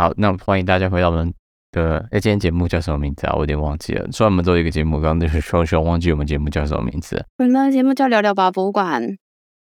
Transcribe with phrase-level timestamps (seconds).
[0.00, 1.30] 好，那欢迎大家回到我们
[1.72, 3.34] 的哎，今天节目叫什么名字啊？
[3.34, 4.08] 我有点忘记了。
[4.10, 7.22] 虽然我们做一个节目，刚刚就是说说忘记我们节目叫什么名字。
[7.36, 9.18] 我们的节目叫聊聊吧博物馆。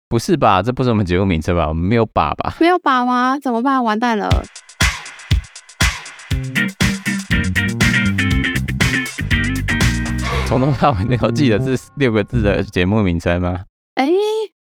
[0.10, 0.62] 不是吧？
[0.62, 1.70] 这不是我们节目名称吧？
[1.70, 2.54] 我们没有把吧？
[2.60, 3.40] 没有把吗？
[3.40, 3.82] 怎么办？
[3.82, 4.30] 完蛋了！
[10.48, 13.64] 从头到尾你都记得是六个字的节目名称吗？
[13.94, 14.10] 哎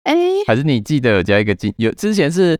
[0.04, 0.16] 哎，
[0.48, 1.74] 还是你记得有加一个惊？
[1.76, 2.58] 有之前是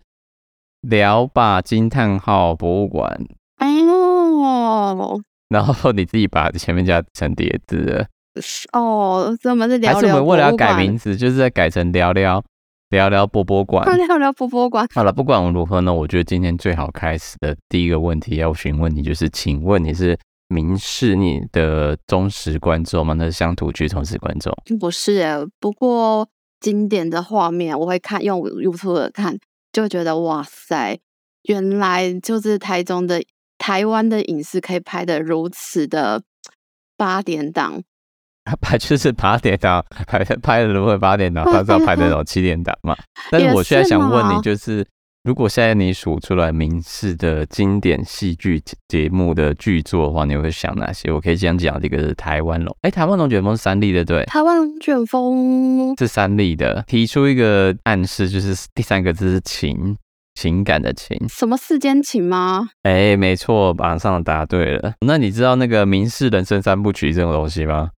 [0.82, 3.26] 聊吧惊叹号博物馆。
[3.58, 8.08] 哎呦，然后你自己把前面加成叠字了。
[8.74, 10.02] 哦，这么是聊聊？
[10.02, 12.44] 还是我们为了要改名字，就是在改成聊聊
[12.90, 13.86] 聊聊博博馆？
[13.98, 14.88] 聊聊博博馆。
[14.94, 20.18] 好了，不管如何呢，我觉得今天最好开始的第一个问题要询问你，就是请问你是？
[20.50, 23.14] 明视你的忠实观众吗？
[23.16, 24.58] 那是乡土剧忠实观众？
[24.80, 26.26] 不是诶，不过
[26.62, 29.38] 经典的画面我会看，用 YouTube 看，
[29.78, 30.98] 就觉得哇塞，
[31.44, 33.22] 原来就是台中的
[33.60, 36.24] 台湾的影视可以拍的如此的
[36.98, 37.84] 八点档，
[38.60, 41.46] 拍就是八点档，拍拍的如何八点档？
[41.46, 42.98] 他是要拍那种七点档嘛？
[43.30, 44.84] 但是我现在想问你，就是。
[45.28, 51.12] 如果现在你数出来民视的经典戏剧节目的剧作的话，你会想哪些？
[51.12, 54.24] 我可以先讲这个是台湾龙，哎，台湾龙卷风是三立的对？
[54.24, 59.98] 台湾龙卷风是三立的，提出一个暗示，就是第三个字是情，
[60.36, 62.70] 情感的情，什么世间情吗？
[62.84, 64.94] 哎，没错，马上答对了。
[65.06, 67.90] 那你知道那个民视人生三部曲这种东西吗？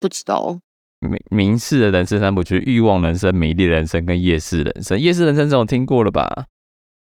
[0.00, 0.58] 不知道。
[0.98, 4.98] 民民视的人生三部曲：欲望人生、美丽人生跟夜市人生。
[4.98, 6.46] 夜市人生这种听过了吧？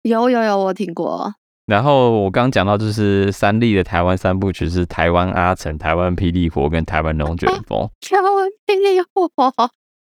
[0.03, 1.35] 有有有，我听过。
[1.67, 7.87] 然后我刚刚讲到，就是三立的台湾三部曲是台湾阿成、台湾霹雳火跟台湾龙卷风。
[8.01, 9.31] 台湾霹雳火，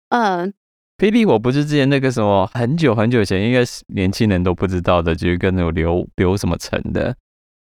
[0.09, 0.53] 嗯，
[0.97, 7.15] 霹雳火不是之前那个什么很久很久以前，应该是年轻人都不知道的，就是跟那种刘刘什么成的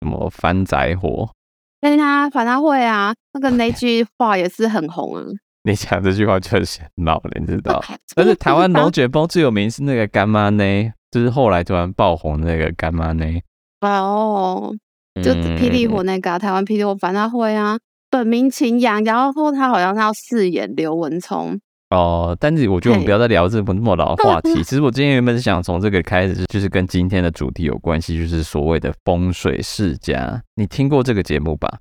[0.00, 1.30] 什么番仔火。
[1.80, 5.22] 跟他反他会啊，那个那句话也是很红啊。
[5.62, 7.80] 你讲这句话确实很老了，你知道？
[8.16, 10.64] 但是台湾龙卷风最有名是那个干妈呢。
[11.16, 13.24] 就是后来突然爆红的那个干妈呢？
[13.80, 14.70] 哦，
[15.22, 17.78] 就霹雳火那个、台湾霹雳火反他会啊，
[18.10, 22.36] 本名秦阳，然后他好像是要饰演刘文聪哦。
[22.38, 24.56] 但是我觉得我们不要再聊这么那么老的话题。
[24.62, 30.42] 其实我今天原本是想从这个开始，就是跟今天的主题有关系，就是所谓的风水世家。
[30.56, 31.78] 你听过这个节目吧？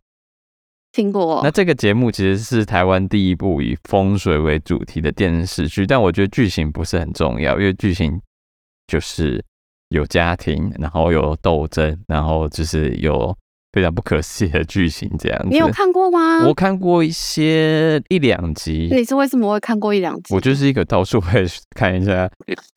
[0.93, 1.41] 听过。
[1.43, 8.17] 那这个节目其实是台湾第一部以风水为主题的电视剧，但我觉得剧情不是很重要，因为剧情。
[8.87, 9.43] 就是
[9.89, 13.35] 有家庭，然后有斗争，然后就是有
[13.71, 15.49] 非常不可思议的剧情这样子。
[15.49, 16.45] 你有看过吗？
[16.47, 18.89] 我看过一些一两集。
[18.91, 20.33] 你是为什么会看过一两集？
[20.33, 22.29] 我就是一个到处会看一下，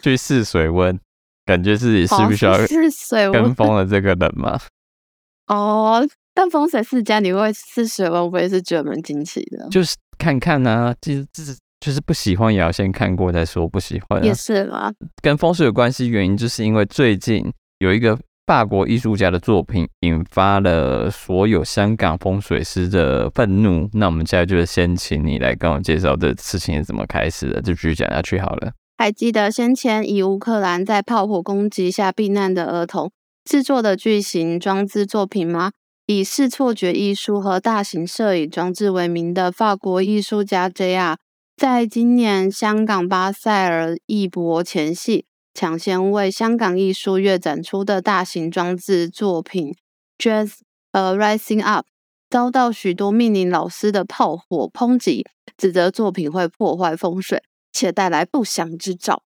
[0.03, 0.99] 去试水温，
[1.45, 4.59] 感觉自己是不是需要试水温跟风的这个人嘛？
[5.49, 9.69] 哦，但风水世家你会试水温，我也是觉得蛮惊奇的。
[9.71, 11.57] 就是看看啊，其实这是。
[11.81, 14.93] 就是不喜欢也要先看过再说，不喜欢、啊、也是吗？
[15.23, 17.45] 跟风水有关系，原因就是因为最近
[17.79, 23.89] 有一个法国艺术家的作品引发了所有香港风水师的愤怒。
[23.93, 28.73] 那我们现在就先请你来跟我介绍这事情是怎么开始的，就继续讲下去好了。
[28.97, 33.13] 还记得先前以乌克兰在炮火攻击下避难的儿童
[33.45, 35.71] 制作的巨型装置作品吗？
[36.07, 41.17] 以视错觉艺术和大型摄影装置为名的法国艺术家 J.R.
[41.59, 49.73] 在今年香港巴塞尔艺博前夕，抢先为香港艺术月展出的大型装置作品
[50.17, 50.53] 《dress
[50.93, 51.85] A Rising Up》
[52.31, 55.27] 遭到许多命令老师的炮火抨击，
[55.57, 57.43] 指责作品会破坏风水，
[57.73, 59.25] 且带来不祥之兆，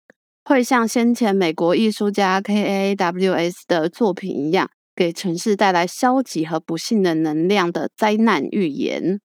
[0.45, 9.21] 会像先前美国艺术家 KAWS 的作品一样，给城市带来消极和不幸的能量的灾难预言。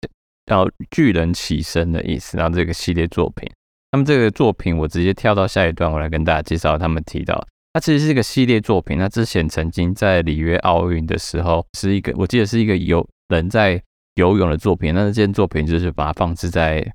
[0.45, 3.49] 叫巨人起身的意思，然后这个系列作品，
[3.91, 6.77] 那么这个作品我直接跳到下一段，我来跟大家介绍。
[6.77, 8.97] 他们提到，它其实是一个系列作品。
[8.97, 13.81] 那之前曾经在里约奥运的时候，是一个我记得是一个游人在
[14.15, 14.93] 游泳的作品。
[14.93, 16.85] 那这件作品就是把它放置在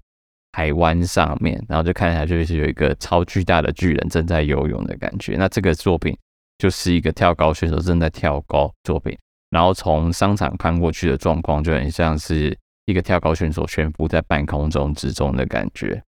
[0.53, 5.37] 海湾上面，然后就看起来就是有一个超巨大的巨人正在游泳的感觉。
[5.37, 6.17] 那这个作品
[6.59, 9.17] 就是一个跳高选手正在跳高作品，
[9.50, 12.56] 然后从商场看过去的状况就很像是。
[12.87, 16.03] 一个跳高选手悬浮在半空中之中的感觉，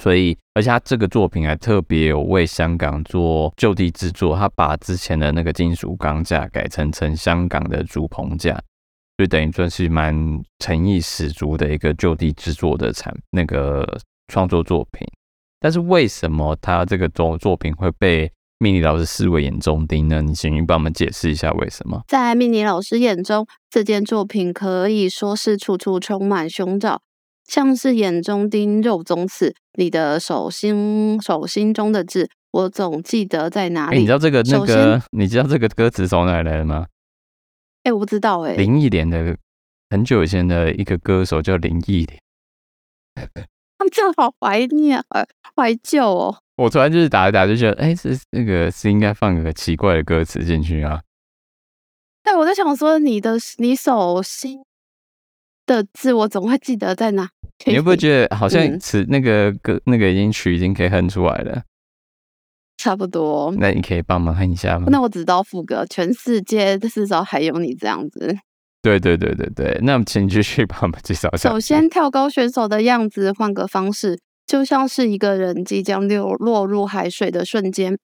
[0.00, 8.60] 所以，而且他这个作品还特别有为香港做就地制作，他把之前的那个金属钢架改成成香港的竹棚架，
[9.16, 10.14] 就等于算是蛮
[10.58, 15.06] 诚意十足的一个就地制作的产那个创作作品。
[15.60, 20.20] 但是为什么他这个作作品会被命理老师视为眼中钉呢？
[20.20, 22.02] 你请帮我们解释一下为什么？
[22.08, 27.00] 在命理老师眼中，这件作品可以说是处处充满凶兆，
[27.46, 29.54] 像是眼中钉、肉中刺。
[29.74, 33.96] 你的手心手心中的痣，我总记得在哪里？
[33.96, 35.00] 欸、你知道这个那个？
[35.12, 36.86] 你知道这个歌词从哪里来的吗？
[37.84, 38.56] 哎、欸，我不知道哎、欸。
[38.56, 39.36] 林忆莲的
[39.90, 42.20] 很久以前的一个歌手叫林忆莲。
[43.92, 45.02] 这好怀念，
[45.54, 46.38] 怀旧哦。
[46.58, 51.00] 我突然就是打一打就觉得，哎、欸，这那个是应该放个奇怪的歌词进去啊。
[52.24, 54.58] 对，我在想说，你的你手心
[55.64, 57.30] 的字，我总会记得在哪。
[57.64, 61.62] 你会不会觉得好像词那个歌、嗯、那个已经曲已经可以哼出来了？
[62.76, 63.52] 差不多。
[63.58, 64.86] 那你可以帮忙哼一下吗？
[64.90, 68.36] 那我只知道副歌，全世界至少还有你这样子。
[68.82, 71.50] 对对对对对，那请继续帮我们介绍一下。
[71.50, 77.98] 首先，跳高选手的样子换个方式，就像是一个人即将流落入海水的瞬间，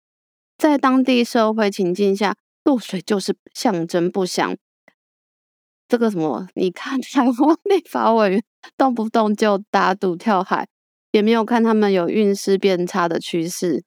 [0.59, 4.55] 在当地社会情境下，落水就是象征不祥。
[5.89, 6.47] 这个什么？
[6.55, 8.45] 你看台湾立法委员
[8.77, 10.69] 动不动就打赌跳海，
[11.13, 13.83] 也没有看他们有运势变差的趋势。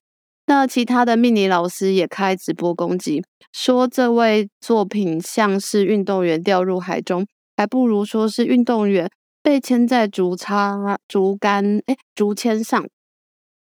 [0.46, 3.22] 那其他的命理老师也开直播攻击，
[3.52, 7.24] 说这位作品像是运动员掉入海中，
[7.56, 9.08] 还不如说是运动员
[9.48, 12.86] 被牵在竹叉竹竿哎竹签上，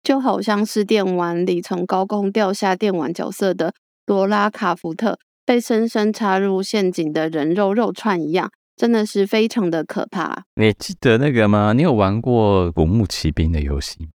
[0.02, 3.72] 就好像是电玩里从高空掉下电玩角色的
[4.04, 10.42] 罗拉卡福特被深深插入陷阱的人肉肉串一样，真的是非常的可怕。
[10.56, 11.72] 你记得那个吗？
[11.72, 14.08] 你有玩过古墓奇兵的游戏？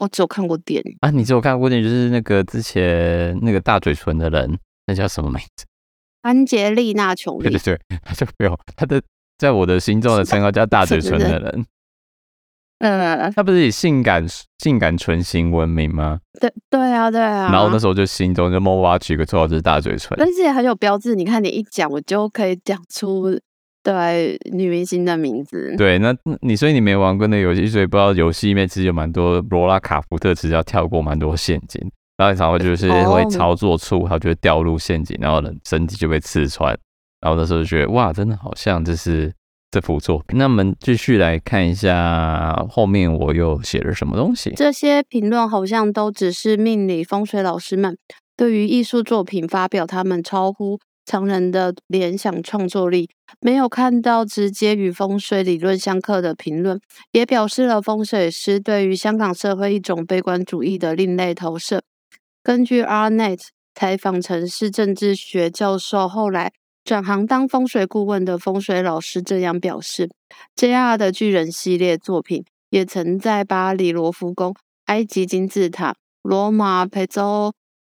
[0.00, 5.66] 我只有看过电影啊，你只有看过电影，就是那个之前那个大嘴唇的人，那叫什么名字？
[6.22, 7.50] 安杰丽娜·裘莉。
[7.50, 9.02] 对对对，他就没有他的，
[9.40, 11.66] 在我的心中的称号叫大嘴唇的人。
[12.80, 14.24] 嗯， 他不是以性感
[14.58, 16.20] 性感唇型闻名吗？
[16.38, 17.50] 对对啊，对啊。
[17.50, 20.14] 然后那时候就心中就默默取个绰号，就是大嘴唇。
[20.18, 23.40] 但是也很有标志，你看你一讲，我就可以讲出。
[23.82, 31.80] 对女明星的名字，对，那你所以你没玩过那个游戏，所以不知道游戏里面其实有蛮多罗拉卡福特，其实要跳过蛮多陷阱，
[32.18, 36.78] 然后常会就是会操作错，他就会掉入陷阱，然后呢身体就被刺穿，
[37.20, 39.32] 然后那时候就觉得哇，真的好像这是
[39.70, 40.38] 这幅作品。
[40.38, 44.52] 那我们继续来看一下后面我又写了什么东西。
[44.56, 47.96] 这些评论好像都只是命理风水老师们
[48.36, 56.80] 对于艺术作品发表他们超乎常人的联想创作力，没有看到直接与风水理论相克的评论，
[57.12, 61.82] 也表示了风水师对于香港社会一种悲观主义的另类投射。
[62.42, 63.40] 根据 RNet
[63.74, 66.52] 采访城市政治学教授，后来
[66.84, 70.08] 转行当风水顾问的风水老师这样表示
[70.56, 74.54] ：JR 的巨人系列作品也曾在巴黎罗浮宫、
[74.86, 77.52] 埃及金字塔、罗马佩州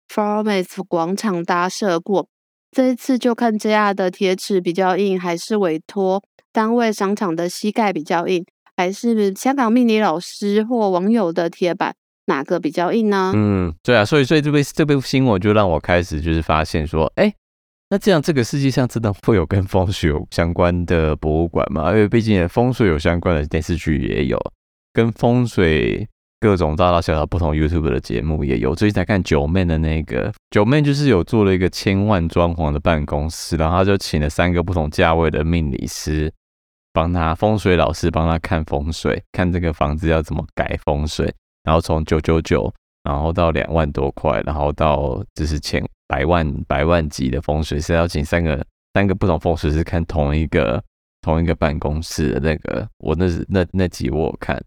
[0.07, 2.27] Farmes 广场搭设过。
[2.71, 6.21] 这一次就看 JR 的铁尺比较硬，还是委托
[6.51, 8.45] 单位商场的膝盖比较硬，
[8.75, 11.95] 还是香港命理老师或网友的铁板，
[12.25, 13.31] 哪个比较硬呢？
[13.33, 17.33] 嗯，对啊，所以所以这部这部新闻就让我开始就是发现说，哎，
[17.89, 21.91] 那这样这个世界上真的会有跟风水有相关的博物馆吗？
[21.91, 24.39] 因为毕竟风水有相关的电视剧也有
[24.93, 26.07] 跟风水。
[26.41, 36.31] 各种大大小小不同 YouTube 的节目也有，最近才看九妹的那个九妹，就是有做了一个千万装潢的办公室，然后他就请了三个不同价位的命理师
[36.93, 41.33] 帮他风水老师帮他看风水，看这个房子要怎么改风水，
[41.63, 42.71] 然后从九九九，
[43.03, 50.83] 然后到两万多块，然后到就是千百万百万级的风水师，要请三个三个不同风水师看同一个
[51.21, 54.63] 同一个办公室的那个，我那是那那集我有看。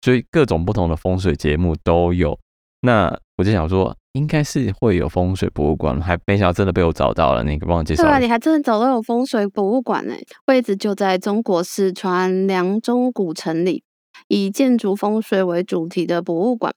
[0.00, 2.36] 所以各种不同的风水节目都有，
[2.80, 7.44] 那我就想说，应该是会有风水博物馆，还没想到真的被我找到了。
[7.44, 10.14] 那个帮我介绍，对啊，你还真的找到有风水博物馆呢，
[10.46, 13.84] 位置就在中国四川凉州古城里，
[14.26, 16.74] 以建筑风水为主题的博物馆。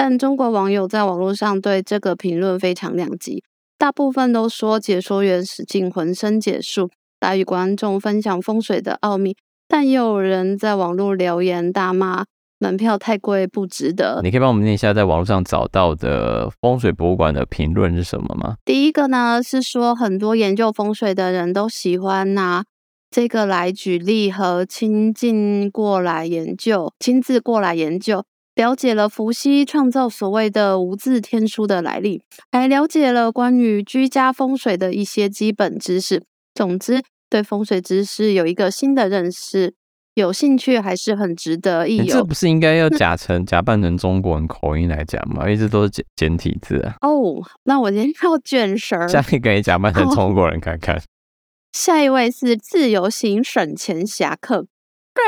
[0.00, 3.42] 但中国网友在网络上对这个评论非常两极，
[3.76, 6.88] 大部分都说解说员使尽浑身解数
[7.18, 9.36] 来与观众分享风水的奥秘，
[9.66, 12.26] 但也有人在网络留言大骂。
[12.60, 14.20] 门票太贵，不值得。
[14.22, 18.54] 你可以帮我们念一下在网络上找到的风水博物馆的评论是什么吗？
[18.64, 22.64] 第一个呢是说，很多研究风水的人都喜欢拿
[23.10, 28.24] 这个来举例和亲近过来研究，亲自过来研究，
[28.58, 36.24] 了解了伏羲创造所谓的无字天书的来历，还了解了关于居家风水的一些基本知识。
[36.56, 37.00] 总之，
[37.30, 39.74] 对风水知识有一个新的认识。
[40.14, 42.06] 有兴趣还是很值得一游。
[42.06, 45.44] 这不是应该要假成假扮成中国人口音来讲吗？
[45.44, 46.96] 因为这都是简简体字啊。
[47.02, 49.06] 哦，那我今天要卷舌。
[49.06, 51.00] 下一个也假扮成中国人看看。
[51.70, 54.66] 下一位是自由行省钱侠客，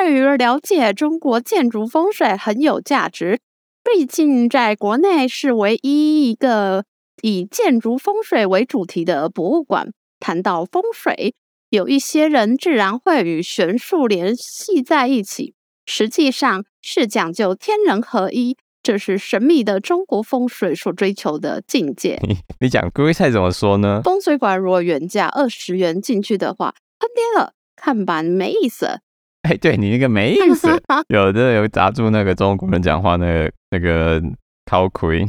[0.00, 3.38] 对于了解中国建筑风水很有价值。
[3.84, 6.86] 毕竟在国内是唯一一个
[7.20, 9.92] 以建筑风水为主题的博物馆。
[10.18, 11.34] 谈到风水，
[11.68, 15.52] 有一些人自然会与玄术联系在一起，
[15.84, 22.18] 实际上是讲究天人合一，这是神秘的中国风水所追求的境界。
[22.26, 24.00] 你 你讲龟菜怎么说呢？
[24.02, 29.00] 风水馆如果原价二十元进去的话，坑爹了，看板没意思。
[29.42, 30.68] 哎，对你那个没意思，
[31.08, 34.22] 有的有砸住那个中国人讲话那个那个
[34.66, 35.26] 靠盔，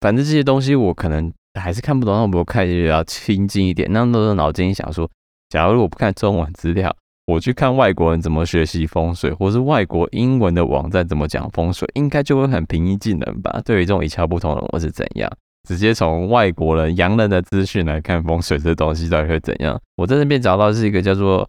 [0.00, 3.92] 反正这些东西我可能还是看不懂，那我看就要亲近一点。
[3.92, 5.10] 那都是脑筋想说，
[5.48, 6.94] 假如我不看中文资料，
[7.26, 13.60] 我去看外国人怎么学习风水，或是外国英文的网站怎么讲风水，应该就会很平易近人吧？
[13.64, 15.30] 对于这种一窍不通的人，我是怎样？
[15.68, 19.78] 直接从外国人洋人的资讯来看风水这东西到底会怎样？
[19.96, 21.48] 我在那边找到是一个叫做。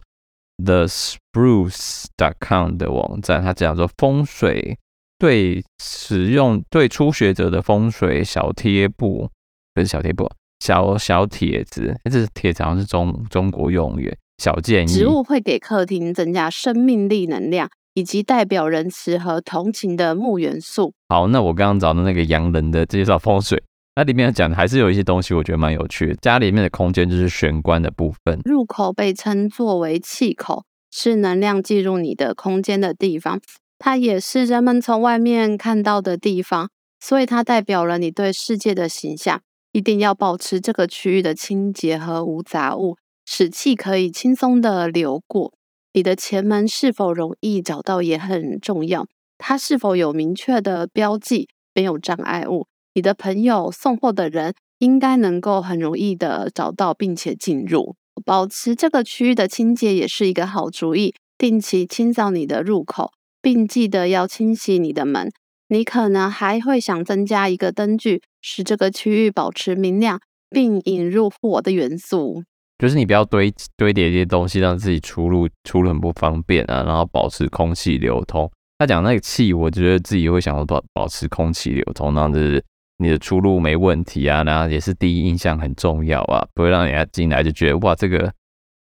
[0.62, 4.78] TheSpruce.com 的网站，它讲说风水
[5.18, 9.30] 对使用对初学者的风水小贴布，
[9.74, 10.30] 不是小贴布，
[10.60, 14.14] 小小帖子，这是帖子，好像是中中国用语。
[14.38, 20.92] 小建议，植物会给客厅增加生命力、能量，以及代表仁慈和同情的木元素。
[21.08, 23.62] 好，那我刚刚找的那个洋人的介绍风水。
[23.96, 26.14] 那里面讲的还是有一些东西，我觉得蛮有趣的。
[26.16, 33.40] 家里面的空间就是玄关的部分，入口被称作为气口，是能量进入你的空间的地方，
[33.78, 39.40] 它也是人们从外面看到的地方，所以它代表了你对世界的形象。
[39.70, 42.96] 一定要保持这个区域的清洁和无杂物，
[43.26, 45.52] 使气可以轻松的流过。
[45.92, 52.66] 你的前门是否容易找到也很重要，它是否有明确的标记，没有障碍物。
[52.94, 57.96] 你的朋友送货的人应该能够很容易的找到，并且进入。
[58.24, 61.12] 保持这个区域的清洁也是一个好主意。
[61.36, 63.10] 定期清扫你的入口，
[63.42, 65.28] 并记得要清洗你的门。
[65.68, 72.44] 你可能还会想增加一个灯具，使这个区域保持明亮，并引入火的元素。
[72.78, 76.84] 就是你不要堆堆叠一些东西，让自己出入出入很不方便啊。
[76.84, 78.48] 然后保持空气流通。
[78.78, 82.64] 他讲那个气，我觉得自己会想要保保持空气流通，那就是。
[82.98, 88.32] 你的出路没问题啊，然后也是第一印象很重要啊，不会让人家进来就觉得哇，这个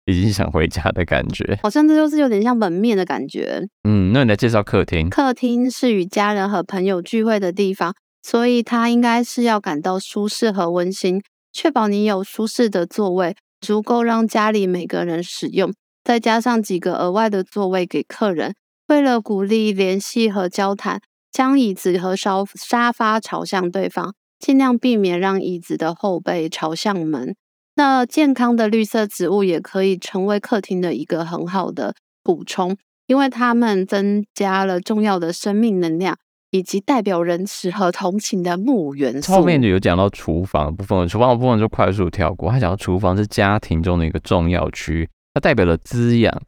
[0.05, 3.67] 已经想回家的感觉，好像这就是有点像门面的感觉。
[3.89, 5.09] 嗯，那你来介绍客厅。
[5.09, 15.73] 客厅是与家人和朋友聚会的地方，所以它应该是要感到舒适和温馨，确保你有舒适的座位，足够让家里每个人使用，
[16.05, 18.55] 再加上几个额外的座位给客人，
[18.89, 21.01] 为了鼓励联系和交谈。
[21.35, 27.35] 将椅子和沙沙发朝向对方，尽量避免让椅子的后背朝向门。
[27.75, 32.77] 那健康的绿色植物也可以成为客厅的一个很好的补充，
[33.09, 36.17] 因为它们增加了重要的生命能量，
[36.53, 39.33] 以及代表仁慈和同情的木元素。
[39.33, 42.49] 后面就有讲到厨房的部分，厨房的部分就快速跳过。
[42.53, 46.41] 他讲到厨房是家庭中的一个重要区，它代表了滋养。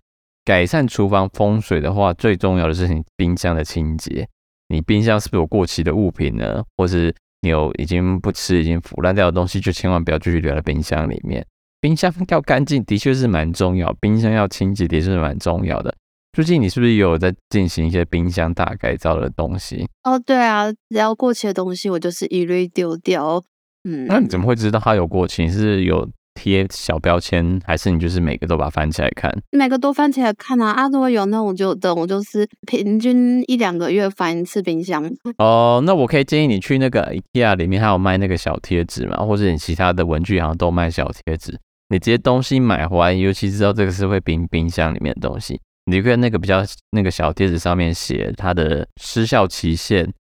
[0.44, 4.28] 改善厨房风水的话，最重要的是你冰箱的清洁。
[4.68, 6.64] 你冰箱是不是有过期的物品呢？
[6.76, 11.46] 或是你有已经不吃、已经腐烂掉的东西，就千万不要继续留在冰箱里面。
[11.80, 13.92] 冰箱要干净，的确是蛮重要。
[14.00, 15.94] 冰箱要清洁，的确是蛮重要的。
[16.32, 19.86] 最近你是不是也有在进行一些冰箱大改造的东西？
[20.02, 23.42] 哦，对啊，只要过期的东西，我就是一律丢掉。
[23.84, 25.48] 嗯，那你怎么会知道它有过期？
[25.48, 26.08] 是有？
[26.36, 29.32] 贴小标签，还是你就是每个都把它翻起来看？
[29.50, 30.70] 每个都翻起来看啊！
[30.70, 35.10] 啊，如果有那我就等，我就是平均一两个月翻一次冰箱。
[35.38, 41.58] 哦，那我可以建议你去那个 IKEA 里面，还有卖那个小贴纸嘛，或者你其他的文具行都卖小贴纸。
[41.88, 50.12] 你这些东西买回来，尤其知道这个是会冰冰箱里面的东西，你可以那个比较那个小贴纸上面写它的失效期限。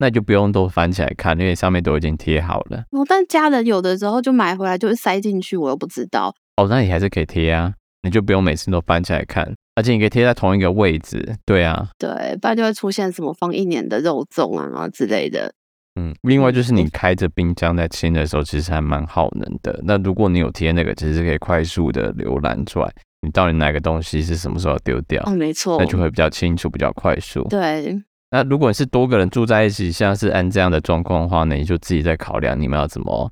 [0.00, 2.78] 那就不用都翻起来看，因为上面都已经贴好了。
[2.92, 6.34] 哦，但家人有的时候就买回来就会塞进去，我又不知道。
[6.56, 11.36] 哦，那你还是可以贴啊，你就不用每次都翻起来看，而且你可以贴在同一个位置。
[11.44, 15.52] 对啊，对，不然就会出现什么放一年的肉粽啊之类的。
[15.96, 19.78] 嗯，另外就是你开着冰箱在清的时候，其实还蛮耗能的。
[19.84, 22.90] 那如果你有贴那个，其实是可以快速的浏览出来，
[23.20, 25.22] 你到底哪个东西是什么时候丢掉？
[25.26, 27.46] 哦，没错，那就会比较清楚，比较快速。
[27.50, 28.00] 对。
[28.30, 33.30] 那如果你是多个人住在一起，像是按这样的状况的话呢，你就自己在考量你们要怎么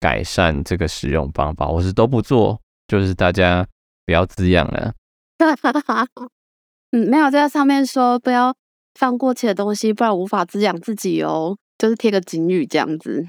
[0.00, 3.66] 改善这个使用方法，或是都不做，就是大家
[4.04, 4.92] 不要滋养了。
[6.90, 8.54] 嗯，没有在上面说不要
[8.94, 11.56] 放过期的东西，不然无法滋养自己哦。
[11.78, 13.26] 就是贴个警语这样子。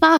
[0.00, 0.18] 啊，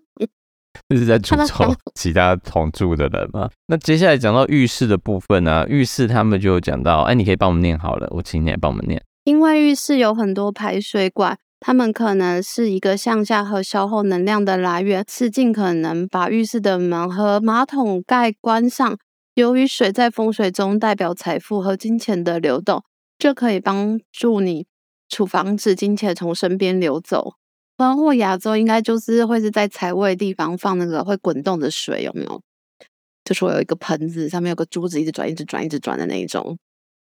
[0.89, 3.51] 这是在诅咒其他同住的人吗？
[3.67, 5.67] 那接下来讲到浴室的部分呢、啊？
[5.67, 9.03] 浴室他们就讲到，哎，你可以帮我们念好了，我请你来帮我们念。
[9.25, 18.99] 因为浴室有很多排水管，它们可能是一个向下和消耗能量的来源，是尽可能把浴室的门和马桶盖关上。
[19.35, 22.83] 由于水在风水中代表财富和金钱的流动，
[23.17, 24.67] 这可以帮助你
[25.09, 27.35] 处防止金钱从身边流走。
[27.76, 32.43] 包括亚洲应该就是会是在财位地方放那个会滚动的水，有没有？
[33.25, 36.59] 就是我有一个盆子，上面有个珠子，一直转、一直转、一直转的那一种。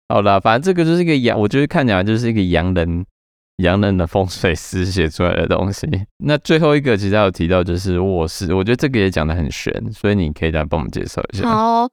[0.09, 3.05] 好啦，反正这个就是一个洋，我觉得看起来就是一个洋人、
[3.57, 5.87] 洋人的风水师写出来的东西。
[6.25, 11.47] 那最后一个其实有提到就是卧室，我觉得这个也讲得很玄，所以你可以来帮我们介绍一下。
[11.47, 11.89] 好。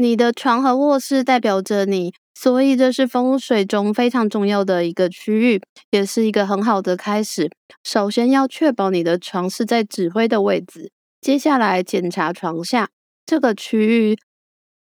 [0.00, 5.60] 你的床和卧室代表着你，所以这是风水中非常重要的一个区域，
[5.90, 7.50] 也是一个很好的开始。
[7.82, 12.88] 首先要确保你的床是在指挥的位置，接下来检查床下
[13.26, 14.16] 这个区域，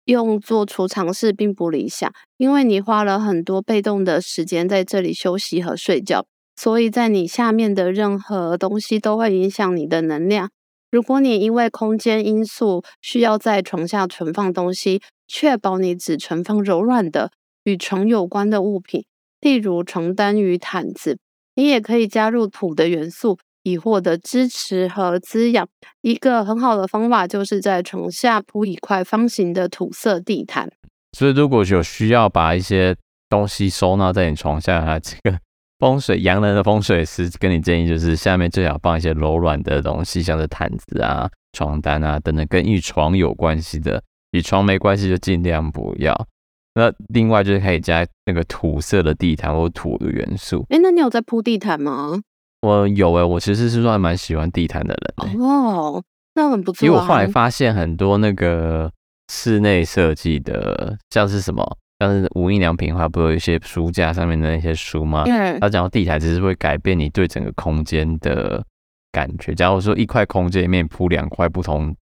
[0.04, 6.24] 用作储藏室并不理想，因为你花了很多被动的时间在这里休息和睡觉，
[6.56, 10.50] 所以在你下面的任何东西都会影响你的能量。
[10.90, 17.30] 如果你因为空间因素需要在床下存放东西，确保你只存放柔软的
[17.64, 19.04] 与床有关的物品，
[19.40, 21.18] 例如床单与毯子。
[21.54, 25.68] 你也可以加入土的元素，以获得支持和滋养。
[26.00, 30.70] 一个很好的方法就是在床下铺一块方形的土色地毯。
[31.16, 32.96] 所以，如果有需要把一些
[33.28, 35.38] 东西收纳在你床下，这个。
[35.82, 44.00] 风水洋人的风水师跟你建议，就是下面最好放一些柔软的东西，像是毯子啊、床单啊等等，跟与床有关系的，
[44.30, 46.28] 与床没关系就尽量不要。
[46.76, 50.64] 那另外就是可以加那个土色的地毯或土的元素。
[50.68, 52.20] 哎、欸，那你有在铺地毯吗？
[52.62, 55.38] 我有诶、欸，我其实是算蛮喜欢地毯的人、欸。
[55.38, 56.02] 哦，
[56.34, 56.86] 那很不错、啊。
[56.86, 58.90] 因为我后来发现很多那个
[59.32, 61.76] 室内设计的，像是什么。
[61.98, 65.22] 像是无印良品的话，不有一些书架上面的那些书吗？
[65.26, 65.60] 嗯。
[65.60, 68.64] 他讲到地毯，只是会改变你对整个空间的
[69.12, 69.54] 感觉。
[69.54, 71.94] 假如说一块空间里面铺两块不同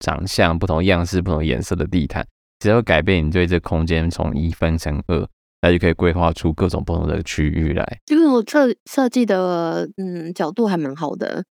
[0.00, 2.26] 长相、不同样式、不同颜色的地毯，
[2.58, 5.28] 只要改变你对这空间从一分成二，
[5.66, 8.00] 那就可以规划出各种不同的区域来。
[8.06, 11.44] 这个设设计的嗯角度还蛮好的。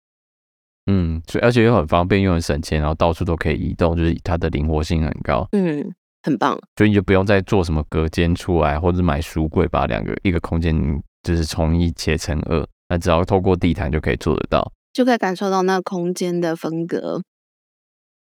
[0.85, 5.47] 嗯，所以而且又很方便，又很省钱，然后到处都可以移动，就是它的灵活性很高。
[5.51, 5.93] 嗯。
[6.23, 10.75] 很棒，所以你就不用再做什么隔间出来，或者买书柜把两个一个空间
[11.21, 17.21] 就是从一切成二，那只要透过地毯就可以做得到，就可以感受到那个空间的分隔。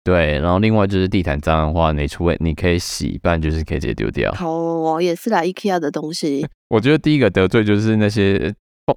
[0.03, 4.31] 对，然后另外就是地毯脏的话，你除非你可以洗，不然就是可以直接丢掉。
[4.31, 6.47] 好，我也是来 IKEA 的东西。
[6.69, 8.51] 我觉得第一个得罪就是那些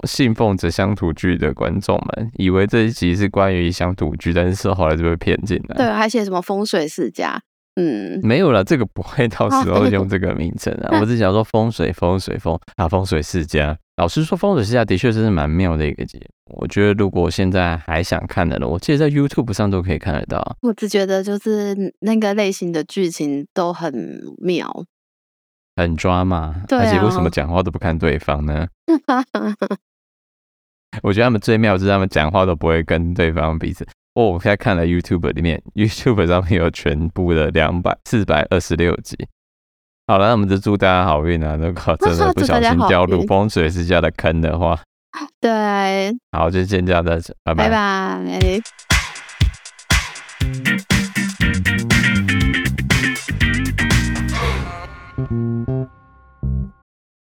[0.08, 5.76] 信奉着乡土剧的观众们，以为这一集是关于乡土剧，但是后来就被骗进来。
[5.76, 7.38] 对，还写什么风水世家。
[7.76, 10.96] 嗯，没有了，这个不会 到时候用这个名称啊。
[11.02, 13.76] 我只想说风水，风水风啊，风水世家。
[13.96, 16.56] 老实说，风水世家的确是蛮妙的一个节目。
[16.60, 20.56] 我觉得如果现在还想看的呢，我记得在 YouTube 上都可以看得到。
[20.62, 23.94] 我只觉得就是那个类型的剧情都很
[24.38, 24.68] 妙，
[25.76, 26.64] 很抓嘛。
[26.66, 26.82] 对啊。
[26.84, 28.66] 而且为什么讲话都不看对方呢？
[31.02, 33.86] 我觉得他们最妙就是他们讲话都不会跟对方彼此。
[34.14, 39.16] 哦，我现在看了 YouTube 里面，YouTube 上面有全部的两百四百二十六集。
[40.06, 41.56] 好了，那我们就祝大家好运啊！
[41.56, 44.78] 如果真的不小心掉入风水之家的坑的话，
[45.40, 47.70] 对，好，就先这样子，拜拜。
[47.70, 47.74] 拜
[50.88, 50.93] 拜。